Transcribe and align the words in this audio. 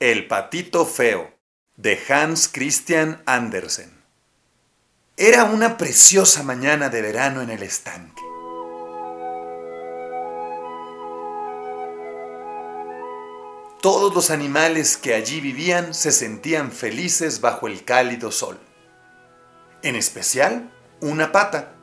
El 0.00 0.28
patito 0.28 0.86
feo, 0.86 1.30
de 1.76 2.00
Hans 2.08 2.48
Christian 2.48 3.22
Andersen. 3.26 4.02
Era 5.18 5.44
una 5.44 5.76
preciosa 5.76 6.42
mañana 6.42 6.88
de 6.88 7.02
verano 7.02 7.42
en 7.42 7.50
el 7.50 7.62
estanque. 7.62 8.22
Todos 13.82 14.14
los 14.14 14.30
animales 14.30 14.96
que 14.96 15.12
allí 15.12 15.42
vivían 15.42 15.92
se 15.92 16.12
sentían 16.12 16.72
felices 16.72 17.42
bajo 17.42 17.66
el 17.66 17.84
cálido 17.84 18.32
sol. 18.32 18.58
En 19.82 19.96
especial, 19.96 20.72
una 21.02 21.30
pata, 21.30 21.74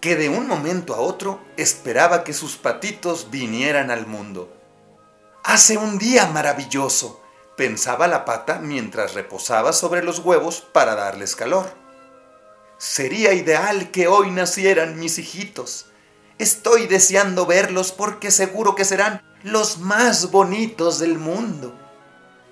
que 0.00 0.16
de 0.16 0.30
un 0.30 0.48
momento 0.48 0.96
a 0.96 0.98
otro 0.98 1.40
esperaba 1.56 2.24
que 2.24 2.32
sus 2.32 2.56
patitos 2.56 3.30
vinieran 3.30 3.92
al 3.92 4.04
mundo. 4.08 4.53
Hace 5.46 5.76
un 5.76 5.98
día 5.98 6.26
maravilloso, 6.28 7.20
pensaba 7.54 8.08
la 8.08 8.24
pata 8.24 8.60
mientras 8.60 9.12
reposaba 9.12 9.74
sobre 9.74 10.02
los 10.02 10.20
huevos 10.20 10.62
para 10.72 10.94
darles 10.94 11.36
calor. 11.36 11.70
Sería 12.78 13.34
ideal 13.34 13.90
que 13.90 14.08
hoy 14.08 14.30
nacieran 14.30 14.98
mis 14.98 15.18
hijitos. 15.18 15.84
Estoy 16.38 16.86
deseando 16.86 17.44
verlos 17.44 17.92
porque 17.92 18.30
seguro 18.30 18.74
que 18.74 18.86
serán 18.86 19.22
los 19.42 19.76
más 19.80 20.30
bonitos 20.30 20.98
del 20.98 21.18
mundo. 21.18 21.78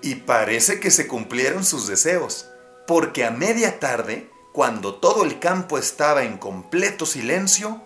Y 0.03 0.13
parece 0.13 0.79
que 0.79 0.91
se 0.91 1.07
cumplieron 1.07 1.65
sus 1.65 1.87
deseos, 1.87 2.51
porque 2.85 3.25
a 3.25 3.31
media 3.31 3.79
tarde, 3.79 4.29
cuando 4.53 4.93
todo 4.93 5.23
el 5.23 5.39
campo 5.39 5.79
estaba 5.79 6.25
en 6.25 6.37
completo 6.37 7.07
silencio, 7.07 7.81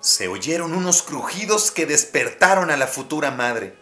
se 0.00 0.28
oyeron 0.28 0.74
unos 0.74 1.02
crujidos 1.02 1.70
que 1.70 1.86
despertaron 1.86 2.70
a 2.70 2.76
la 2.76 2.86
futura 2.86 3.30
madre. 3.30 3.76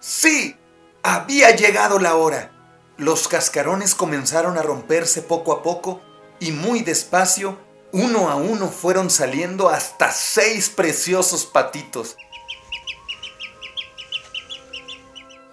Sí, 0.00 0.56
había 1.02 1.54
llegado 1.54 1.98
la 1.98 2.16
hora. 2.16 2.50
Los 2.96 3.28
cascarones 3.28 3.94
comenzaron 3.94 4.58
a 4.58 4.62
romperse 4.62 5.22
poco 5.22 5.52
a 5.52 5.62
poco 5.62 6.00
y 6.40 6.52
muy 6.52 6.80
despacio, 6.80 7.58
uno 7.92 8.30
a 8.30 8.36
uno 8.36 8.68
fueron 8.68 9.10
saliendo 9.10 9.68
hasta 9.68 10.10
seis 10.10 10.70
preciosos 10.70 11.44
patitos. 11.44 12.16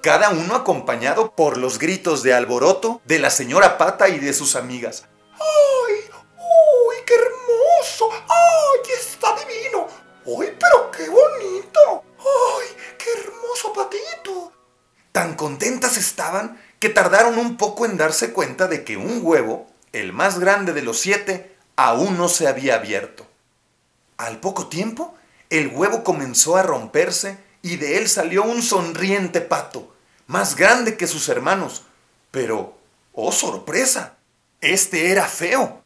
Cada 0.02 0.30
uno 0.30 0.56
acompañado 0.56 1.36
por 1.36 1.58
los 1.58 1.78
gritos 1.78 2.24
de 2.24 2.34
alboroto 2.34 3.02
de 3.04 3.20
la 3.20 3.30
señora 3.30 3.78
Pata 3.78 4.08
y 4.08 4.20
de 4.20 4.34
sus 4.34 4.56
amigas. 4.56 5.06
Contentas 15.40 15.96
estaban 15.96 16.60
que 16.80 16.90
tardaron 16.90 17.38
un 17.38 17.56
poco 17.56 17.86
en 17.86 17.96
darse 17.96 18.34
cuenta 18.34 18.68
de 18.68 18.84
que 18.84 18.98
un 18.98 19.22
huevo, 19.24 19.70
el 19.94 20.12
más 20.12 20.38
grande 20.38 20.74
de 20.74 20.82
los 20.82 21.00
siete, 21.00 21.56
aún 21.78 22.18
no 22.18 22.28
se 22.28 22.50
había 22.50 22.76
abierto. 22.76 23.26
Al 24.18 24.42
poco 24.42 24.68
tiempo, 24.68 25.16
el 25.50 25.70
huevo 25.70 26.04
comenzó 26.04 26.58
a 26.58 26.64
romperse 26.64 27.38
y 27.62 27.78
de 27.78 27.98
él 27.98 28.10
salió 28.10 28.44
un 28.44 28.62
sonriente 28.62 29.40
pato, 29.40 29.96
más 30.28 30.58
grande 30.58 30.98
que 30.98 31.08
sus 31.08 31.30
hermanos. 31.30 31.84
Pero, 32.32 32.78
oh 33.14 33.32
sorpresa, 33.32 34.18
este 34.60 35.12
era 35.12 35.26
feo. 35.26 35.86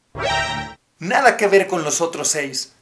Nada 0.97 1.37
que 1.37 1.45
ver 1.45 1.67
con 1.67 1.83
los 1.83 2.01
otros 2.01 2.29
seis. 2.29 2.73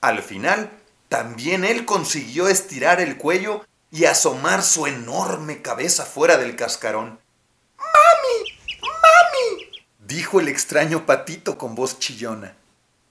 Al 0.00 0.22
final, 0.22 0.70
también 1.10 1.62
él 1.66 1.84
consiguió 1.84 2.48
estirar 2.48 3.02
el 3.02 3.18
cuello 3.18 3.66
y 3.90 4.04
asomar 4.04 4.62
su 4.62 4.86
enorme 4.86 5.62
cabeza 5.62 6.04
fuera 6.04 6.36
del 6.36 6.56
cascarón. 6.56 7.18
¡Mami! 7.76 8.58
¡Mami! 8.82 9.70
dijo 9.98 10.40
el 10.40 10.48
extraño 10.48 11.06
patito 11.06 11.58
con 11.58 11.74
voz 11.74 11.98
chillona. 11.98 12.56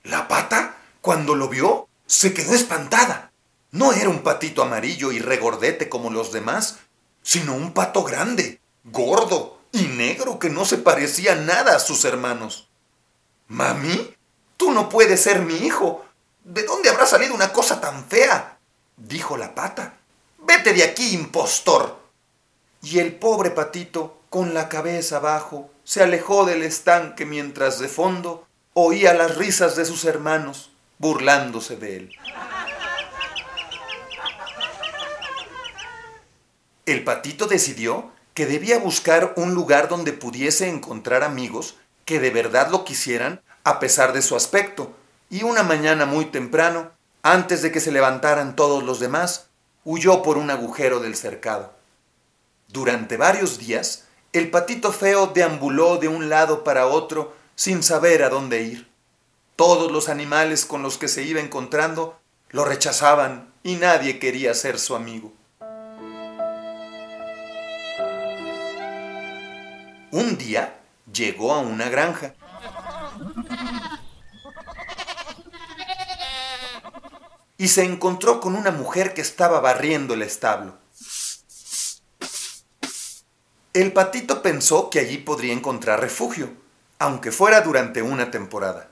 La 0.02 0.28
pata, 0.28 0.76
cuando 1.00 1.34
lo 1.34 1.48
vio, 1.48 1.88
se 2.06 2.32
quedó 2.32 2.54
espantada. 2.54 3.32
No 3.70 3.92
era 3.92 4.08
un 4.08 4.22
patito 4.22 4.62
amarillo 4.62 5.12
y 5.12 5.20
regordete 5.20 5.88
como 5.88 6.10
los 6.10 6.32
demás, 6.32 6.78
sino 7.22 7.54
un 7.54 7.72
pato 7.72 8.02
grande, 8.02 8.60
gordo 8.84 9.60
y 9.72 9.82
negro 9.82 10.38
que 10.38 10.50
no 10.50 10.64
se 10.64 10.78
parecía 10.78 11.34
nada 11.34 11.76
a 11.76 11.80
sus 11.80 12.04
hermanos. 12.04 12.68
Mami, 13.48 14.16
tú 14.56 14.72
no 14.72 14.88
puedes 14.88 15.22
ser 15.22 15.40
mi 15.42 15.54
hijo. 15.56 16.04
¿De 16.44 16.64
dónde 16.64 16.88
habrá 16.88 17.06
salido 17.06 17.34
una 17.34 17.52
cosa 17.52 17.80
tan 17.80 18.04
fea? 18.06 18.58
dijo 18.96 19.36
la 19.36 19.54
pata. 19.54 19.99
Vete 20.50 20.72
de 20.72 20.82
aquí, 20.82 21.14
impostor. 21.14 21.96
Y 22.82 22.98
el 22.98 23.14
pobre 23.14 23.50
patito, 23.50 24.18
con 24.30 24.52
la 24.52 24.68
cabeza 24.68 25.18
abajo, 25.18 25.70
se 25.84 26.02
alejó 26.02 26.44
del 26.44 26.64
estanque 26.64 27.24
mientras 27.24 27.78
de 27.78 27.86
fondo 27.86 28.48
oía 28.74 29.14
las 29.14 29.36
risas 29.36 29.76
de 29.76 29.84
sus 29.84 30.04
hermanos 30.04 30.72
burlándose 30.98 31.76
de 31.76 31.96
él. 31.98 32.12
El 36.84 37.04
patito 37.04 37.46
decidió 37.46 38.10
que 38.34 38.46
debía 38.46 38.80
buscar 38.80 39.34
un 39.36 39.54
lugar 39.54 39.88
donde 39.88 40.12
pudiese 40.12 40.68
encontrar 40.68 41.22
amigos 41.22 41.76
que 42.04 42.18
de 42.18 42.30
verdad 42.30 42.70
lo 42.70 42.84
quisieran 42.84 43.40
a 43.62 43.78
pesar 43.78 44.12
de 44.12 44.20
su 44.20 44.34
aspecto, 44.34 44.90
y 45.30 45.44
una 45.44 45.62
mañana 45.62 46.06
muy 46.06 46.24
temprano, 46.24 46.90
antes 47.22 47.62
de 47.62 47.70
que 47.70 47.78
se 47.78 47.92
levantaran 47.92 48.56
todos 48.56 48.82
los 48.82 48.98
demás, 48.98 49.49
huyó 49.84 50.22
por 50.22 50.38
un 50.38 50.50
agujero 50.50 51.00
del 51.00 51.16
cercado. 51.16 51.72
Durante 52.68 53.16
varios 53.16 53.58
días, 53.58 54.06
el 54.32 54.50
patito 54.50 54.92
feo 54.92 55.28
deambuló 55.28 55.96
de 55.96 56.08
un 56.08 56.28
lado 56.28 56.62
para 56.62 56.86
otro 56.86 57.34
sin 57.56 57.82
saber 57.82 58.22
a 58.22 58.28
dónde 58.28 58.62
ir. 58.62 58.88
Todos 59.56 59.90
los 59.90 60.08
animales 60.08 60.64
con 60.64 60.82
los 60.82 60.96
que 60.96 61.08
se 61.08 61.22
iba 61.22 61.40
encontrando 61.40 62.18
lo 62.50 62.64
rechazaban 62.64 63.52
y 63.62 63.74
nadie 63.74 64.18
quería 64.18 64.54
ser 64.54 64.78
su 64.78 64.94
amigo. 64.94 65.32
Un 70.12 70.36
día 70.38 70.80
llegó 71.12 71.52
a 71.52 71.58
una 71.58 71.88
granja. 71.88 72.34
Y 77.60 77.68
se 77.68 77.84
encontró 77.84 78.40
con 78.40 78.56
una 78.56 78.70
mujer 78.70 79.12
que 79.12 79.20
estaba 79.20 79.60
barriendo 79.60 80.14
el 80.14 80.22
establo. 80.22 80.78
El 83.74 83.92
patito 83.92 84.40
pensó 84.40 84.88
que 84.88 84.98
allí 84.98 85.18
podría 85.18 85.52
encontrar 85.52 86.00
refugio, 86.00 86.54
aunque 86.98 87.30
fuera 87.30 87.60
durante 87.60 88.00
una 88.00 88.30
temporada. 88.30 88.88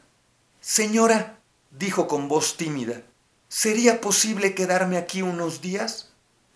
Señora, 0.61 1.39
dijo 1.71 2.07
con 2.09 2.29
voz 2.29 2.59
tímida, 2.59 3.01
¿sería 3.49 4.03
posible 4.03 4.55
quedarme 4.55 4.99
aquí 4.99 5.23
unos 5.23 5.63
días? 5.63 6.11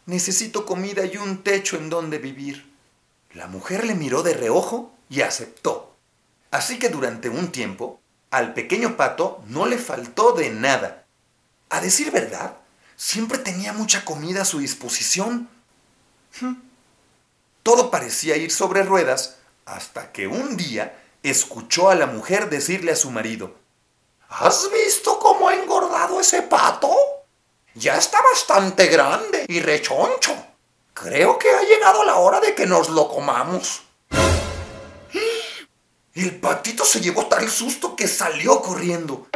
Necesito 0.04 0.66
comida 0.66 1.06
y 1.06 1.16
un 1.16 1.42
techo 1.42 1.78
en 1.78 1.88
donde 1.88 2.18
vivir. 2.18 2.70
La 3.32 3.46
mujer 3.46 3.86
le 3.86 3.94
miró 3.94 4.22
de 4.22 4.34
reojo 4.34 4.92
y 5.08 5.22
aceptó. 5.22 5.96
Así 6.50 6.78
que 6.78 6.90
durante 6.90 7.30
un 7.30 7.50
tiempo, 7.50 8.02
al 8.30 8.52
pequeño 8.52 8.98
pato 8.98 9.42
no 9.48 9.64
le 9.64 9.78
faltó 9.78 10.32
de 10.32 10.50
nada. 10.50 11.01
A 11.72 11.80
decir 11.80 12.10
verdad, 12.10 12.58
siempre 12.96 13.38
tenía 13.38 13.72
mucha 13.72 14.04
comida 14.04 14.42
a 14.42 14.44
su 14.44 14.58
disposición. 14.58 15.48
Hm. 16.38 16.52
Todo 17.62 17.90
parecía 17.90 18.36
ir 18.36 18.52
sobre 18.52 18.82
ruedas 18.82 19.36
hasta 19.64 20.12
que 20.12 20.26
un 20.26 20.58
día 20.58 21.02
escuchó 21.22 21.88
a 21.88 21.94
la 21.94 22.04
mujer 22.04 22.50
decirle 22.50 22.92
a 22.92 22.96
su 22.96 23.10
marido, 23.10 23.54
¿Has 24.28 24.70
visto 24.70 25.18
cómo 25.18 25.48
ha 25.48 25.54
engordado 25.54 26.20
ese 26.20 26.42
pato? 26.42 26.94
Ya 27.74 27.96
está 27.96 28.20
bastante 28.20 28.88
grande 28.88 29.46
y 29.48 29.60
rechoncho. 29.60 30.36
Creo 30.92 31.38
que 31.38 31.48
ha 31.48 31.62
llegado 31.62 32.04
la 32.04 32.16
hora 32.16 32.38
de 32.40 32.54
que 32.54 32.66
nos 32.66 32.90
lo 32.90 33.08
comamos. 33.08 33.82
El 36.14 36.38
patito 36.38 36.84
se 36.84 37.00
llevó 37.00 37.28
tal 37.28 37.48
susto 37.48 37.96
que 37.96 38.08
salió 38.08 38.60
corriendo. 38.60 39.26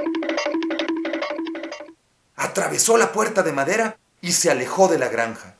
Atravesó 2.56 2.96
la 2.96 3.12
puerta 3.12 3.42
de 3.42 3.52
madera 3.52 3.98
y 4.22 4.32
se 4.32 4.50
alejó 4.50 4.88
de 4.88 4.98
la 4.98 5.10
granja. 5.10 5.56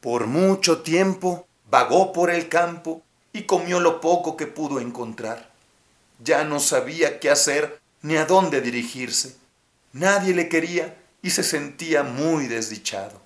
Por 0.00 0.26
mucho 0.26 0.80
tiempo 0.80 1.46
vagó 1.70 2.14
por 2.14 2.30
el 2.30 2.48
campo 2.48 3.02
y 3.34 3.42
comió 3.42 3.78
lo 3.78 4.00
poco 4.00 4.38
que 4.38 4.46
pudo 4.46 4.80
encontrar. 4.80 5.50
Ya 6.18 6.44
no 6.44 6.58
sabía 6.58 7.20
qué 7.20 7.28
hacer 7.28 7.78
ni 8.00 8.16
a 8.16 8.24
dónde 8.24 8.62
dirigirse. 8.62 9.36
Nadie 9.92 10.32
le 10.32 10.48
quería 10.48 10.96
y 11.20 11.28
se 11.28 11.42
sentía 11.42 12.04
muy 12.04 12.46
desdichado. 12.46 13.20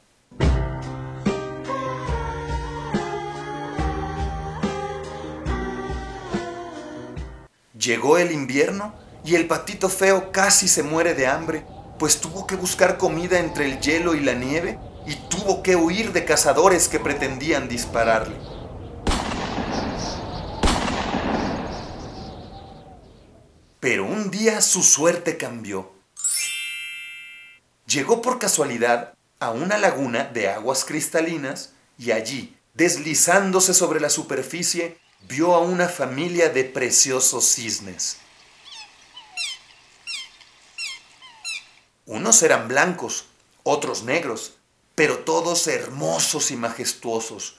Llegó 7.78 8.18
el 8.18 8.32
invierno 8.32 8.92
y 9.24 9.36
el 9.36 9.46
patito 9.46 9.88
feo 9.88 10.32
casi 10.32 10.66
se 10.66 10.82
muere 10.82 11.14
de 11.14 11.28
hambre, 11.28 11.64
pues 11.98 12.20
tuvo 12.20 12.46
que 12.46 12.56
buscar 12.56 12.98
comida 12.98 13.38
entre 13.38 13.66
el 13.66 13.80
hielo 13.80 14.14
y 14.14 14.20
la 14.20 14.34
nieve 14.34 14.78
y 15.06 15.16
tuvo 15.28 15.62
que 15.62 15.76
huir 15.76 16.12
de 16.12 16.24
cazadores 16.24 16.88
que 16.88 17.00
pretendían 17.00 17.68
dispararle. 17.68 18.36
Pero 23.80 24.06
un 24.06 24.30
día 24.30 24.62
su 24.62 24.82
suerte 24.82 25.36
cambió. 25.36 25.92
Llegó 27.86 28.22
por 28.22 28.38
casualidad 28.38 29.12
a 29.40 29.50
una 29.50 29.76
laguna 29.76 30.24
de 30.24 30.48
aguas 30.48 30.86
cristalinas 30.86 31.74
y 31.98 32.12
allí, 32.12 32.56
deslizándose 32.72 33.74
sobre 33.74 34.00
la 34.00 34.08
superficie, 34.08 34.96
vio 35.28 35.54
a 35.54 35.60
una 35.60 35.88
familia 35.88 36.48
de 36.48 36.64
preciosos 36.64 37.44
cisnes. 37.44 38.16
Unos 42.06 42.42
eran 42.42 42.68
blancos, 42.68 43.26
otros 43.62 44.02
negros, 44.02 44.54
pero 44.94 45.18
todos 45.18 45.66
hermosos 45.66 46.50
y 46.50 46.56
majestuosos. 46.56 47.56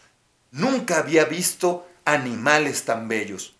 Nunca 0.51 1.00
había 1.00 1.25
visto 1.25 1.88
animales 2.06 2.86
tan 2.86 3.07
bellos. 3.07 3.56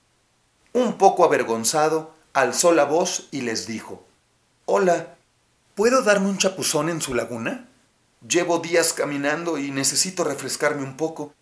Un 0.74 0.98
poco 0.98 1.26
avergonzado, 1.26 2.14
alzó 2.34 2.72
la 2.72 2.86
voz 2.86 3.28
y 3.32 3.42
les 3.42 3.68
dijo, 3.68 4.06
Hola, 4.66 5.16
¿puedo 5.74 6.02
darme 6.02 6.30
un 6.30 6.38
chapuzón 6.38 6.90
en 6.90 7.02
su 7.02 7.16
laguna? 7.16 7.68
Llevo 8.28 8.60
días 8.60 8.94
caminando 8.94 9.58
y 9.58 9.72
necesito 9.72 10.24
refrescarme 10.24 10.84
un 10.84 10.98
poco. 10.98 11.34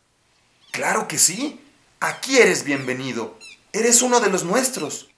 Claro 0.71 1.07
que 1.07 1.17
sí, 1.17 1.63
Aquí 2.05 2.37
eres 2.37 2.65
bienvenido. 2.65 3.37
Eres 3.71 4.01
uno 4.01 4.19
de 4.19 4.29
los 4.29 4.43
nuestros, 4.43 5.09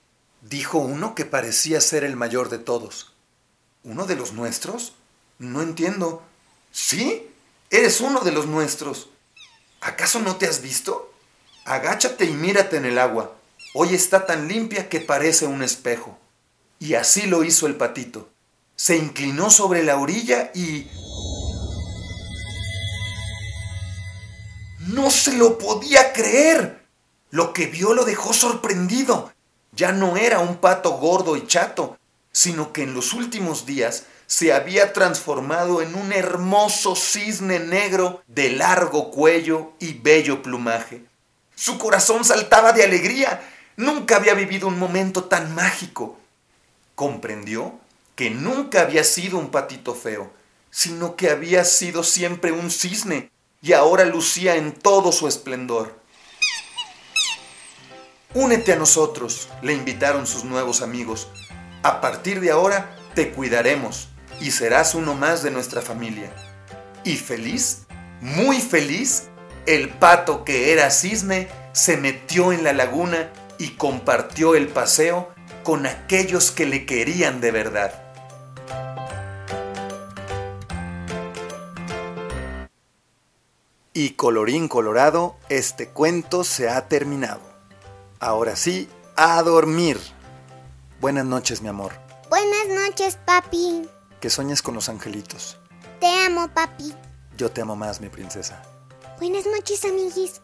dijo 0.42 0.78
uno 0.78 1.16
que 1.16 1.24
parecía 1.24 1.80
ser 1.80 2.04
el 2.04 2.14
mayor 2.14 2.48
de 2.48 2.58
todos. 2.58 3.12
¿Uno 3.86 4.04
de 4.04 4.16
los 4.16 4.32
nuestros? 4.32 4.94
No 5.38 5.62
entiendo. 5.62 6.20
¿Sí? 6.72 7.30
Eres 7.70 8.00
uno 8.00 8.18
de 8.22 8.32
los 8.32 8.46
nuestros. 8.46 9.10
¿Acaso 9.80 10.18
no 10.18 10.34
te 10.34 10.48
has 10.48 10.60
visto? 10.60 11.12
Agáchate 11.64 12.24
y 12.24 12.32
mírate 12.32 12.78
en 12.78 12.84
el 12.84 12.98
agua. 12.98 13.36
Hoy 13.74 13.94
está 13.94 14.26
tan 14.26 14.48
limpia 14.48 14.88
que 14.88 14.98
parece 14.98 15.46
un 15.46 15.62
espejo. 15.62 16.18
Y 16.80 16.94
así 16.94 17.26
lo 17.26 17.44
hizo 17.44 17.68
el 17.68 17.76
patito. 17.76 18.28
Se 18.74 18.96
inclinó 18.96 19.50
sobre 19.50 19.84
la 19.84 19.98
orilla 19.98 20.50
y... 20.52 20.88
No 24.80 25.12
se 25.12 25.32
lo 25.34 25.58
podía 25.58 26.12
creer. 26.12 26.84
Lo 27.30 27.52
que 27.52 27.66
vio 27.66 27.94
lo 27.94 28.04
dejó 28.04 28.32
sorprendido. 28.32 29.32
Ya 29.70 29.92
no 29.92 30.16
era 30.16 30.40
un 30.40 30.56
pato 30.56 30.98
gordo 30.98 31.36
y 31.36 31.46
chato, 31.46 31.96
sino 32.36 32.74
que 32.74 32.82
en 32.82 32.92
los 32.92 33.14
últimos 33.14 33.64
días 33.64 34.04
se 34.26 34.52
había 34.52 34.92
transformado 34.92 35.80
en 35.80 35.94
un 35.94 36.12
hermoso 36.12 36.94
cisne 36.94 37.60
negro 37.60 38.22
de 38.26 38.50
largo 38.50 39.10
cuello 39.10 39.72
y 39.78 39.94
bello 39.94 40.42
plumaje. 40.42 41.02
Su 41.54 41.78
corazón 41.78 42.26
saltaba 42.26 42.72
de 42.72 42.84
alegría. 42.84 43.40
Nunca 43.78 44.16
había 44.16 44.34
vivido 44.34 44.68
un 44.68 44.78
momento 44.78 45.24
tan 45.24 45.54
mágico. 45.54 46.18
Comprendió 46.94 47.72
que 48.14 48.28
nunca 48.28 48.82
había 48.82 49.02
sido 49.02 49.38
un 49.38 49.50
patito 49.50 49.94
feo, 49.94 50.30
sino 50.70 51.16
que 51.16 51.30
había 51.30 51.64
sido 51.64 52.04
siempre 52.04 52.52
un 52.52 52.70
cisne 52.70 53.30
y 53.62 53.72
ahora 53.72 54.04
lucía 54.04 54.56
en 54.56 54.72
todo 54.72 55.10
su 55.10 55.26
esplendor. 55.26 55.98
Únete 58.34 58.74
a 58.74 58.76
nosotros, 58.76 59.48
le 59.62 59.72
invitaron 59.72 60.26
sus 60.26 60.44
nuevos 60.44 60.82
amigos. 60.82 61.28
A 61.86 62.00
partir 62.00 62.40
de 62.40 62.50
ahora 62.50 62.96
te 63.14 63.30
cuidaremos 63.30 64.08
y 64.40 64.50
serás 64.50 64.96
uno 64.96 65.14
más 65.14 65.44
de 65.44 65.52
nuestra 65.52 65.80
familia. 65.80 66.32
Y 67.04 67.14
feliz, 67.14 67.86
muy 68.20 68.60
feliz, 68.60 69.28
el 69.66 69.90
pato 69.90 70.44
que 70.44 70.72
era 70.72 70.90
cisne 70.90 71.46
se 71.70 71.96
metió 71.96 72.50
en 72.50 72.64
la 72.64 72.72
laguna 72.72 73.30
y 73.56 73.76
compartió 73.76 74.56
el 74.56 74.66
paseo 74.66 75.30
con 75.62 75.86
aquellos 75.86 76.50
que 76.50 76.66
le 76.66 76.86
querían 76.86 77.40
de 77.40 77.52
verdad. 77.52 77.94
Y 83.92 84.10
colorín 84.14 84.66
colorado, 84.66 85.36
este 85.50 85.86
cuento 85.90 86.42
se 86.42 86.68
ha 86.68 86.88
terminado. 86.88 87.42
Ahora 88.18 88.56
sí, 88.56 88.88
a 89.14 89.40
dormir. 89.44 90.15
Buenas 91.00 91.26
noches, 91.26 91.60
mi 91.60 91.68
amor. 91.68 91.92
Buenas 92.30 92.68
noches, 92.68 93.18
papi. 93.26 93.86
Que 94.20 94.30
sueñes 94.30 94.62
con 94.62 94.74
los 94.74 94.88
angelitos. 94.88 95.58
Te 96.00 96.06
amo, 96.06 96.48
papi. 96.54 96.94
Yo 97.36 97.50
te 97.50 97.60
amo 97.60 97.76
más, 97.76 98.00
mi 98.00 98.08
princesa. 98.08 98.62
Buenas 99.18 99.44
noches, 99.46 99.84
amiguis. 99.84 100.40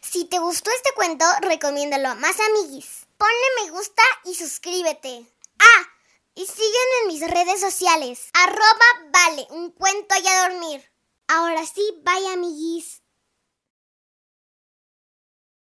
Si 0.00 0.24
te 0.26 0.38
gustó 0.38 0.70
este 0.70 0.90
cuento, 0.94 1.24
recomiéndalo 1.40 2.10
a 2.10 2.14
más 2.14 2.36
amiguis. 2.48 3.06
Ponle 3.18 3.64
me 3.64 3.70
gusta 3.72 4.02
y 4.24 4.34
suscríbete. 4.34 5.26
Ah, 5.58 5.82
y 6.36 6.46
sígueme 6.46 7.00
en 7.02 7.08
mis 7.08 7.28
redes 7.28 7.60
sociales. 7.60 8.28
Arroba 8.34 9.10
vale, 9.12 9.46
un 9.50 9.72
cuento 9.72 10.14
y 10.22 10.26
a 10.28 10.48
dormir. 10.48 10.90
Ahora 11.26 11.66
sí, 11.66 11.82
bye 12.04 12.32
amiguis. 12.32 13.03